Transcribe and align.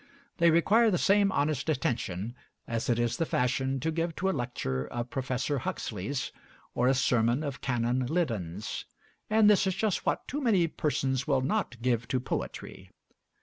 They 0.37 0.49
require 0.49 0.89
the 0.89 0.97
same 0.97 1.31
honest 1.31 1.69
attention 1.69 2.33
as 2.67 2.89
it 2.89 2.97
is 2.97 3.17
the 3.17 3.25
fashion 3.27 3.79
to 3.81 3.91
give 3.91 4.15
to 4.15 4.31
a 4.31 4.31
lecture 4.31 4.87
of 4.87 5.11
Professor 5.11 5.59
Huxley's 5.59 6.31
or 6.73 6.87
a 6.87 6.95
sermon 6.95 7.43
of 7.43 7.61
Canon 7.61 8.07
Liddon's; 8.07 8.85
and 9.29 9.47
this 9.47 9.67
is 9.67 9.75
just 9.75 10.03
what 10.03 10.27
too 10.27 10.41
many 10.41 10.65
persons 10.65 11.27
will 11.27 11.41
not 11.41 11.79
give 11.83 12.07
to 12.07 12.19
poetry. 12.19 12.89